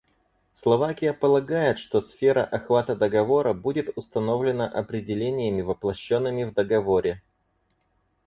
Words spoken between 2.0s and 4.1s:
сфера охвата договора будет